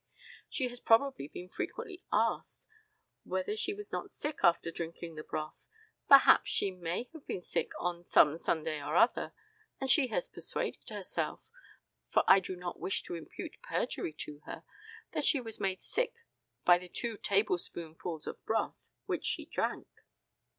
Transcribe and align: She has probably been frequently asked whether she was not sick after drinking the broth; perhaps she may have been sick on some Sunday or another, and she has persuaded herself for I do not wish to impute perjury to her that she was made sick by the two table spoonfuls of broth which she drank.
She 0.49 0.67
has 0.69 0.79
probably 0.79 1.27
been 1.27 1.47
frequently 1.47 2.01
asked 2.11 2.65
whether 3.23 3.55
she 3.55 3.71
was 3.71 3.91
not 3.91 4.09
sick 4.09 4.39
after 4.41 4.71
drinking 4.71 5.13
the 5.13 5.21
broth; 5.23 5.53
perhaps 6.07 6.49
she 6.49 6.71
may 6.71 7.07
have 7.13 7.27
been 7.27 7.43
sick 7.43 7.69
on 7.79 8.03
some 8.03 8.39
Sunday 8.39 8.81
or 8.81 8.95
another, 8.95 9.31
and 9.79 9.91
she 9.91 10.07
has 10.07 10.27
persuaded 10.27 10.89
herself 10.89 11.47
for 12.09 12.23
I 12.27 12.39
do 12.39 12.55
not 12.55 12.79
wish 12.79 13.03
to 13.03 13.13
impute 13.13 13.61
perjury 13.61 14.13
to 14.21 14.39
her 14.47 14.63
that 15.11 15.23
she 15.23 15.39
was 15.39 15.59
made 15.59 15.83
sick 15.83 16.15
by 16.65 16.79
the 16.79 16.89
two 16.89 17.15
table 17.15 17.59
spoonfuls 17.59 18.25
of 18.25 18.43
broth 18.43 18.89
which 19.05 19.23
she 19.25 19.45
drank. 19.45 19.87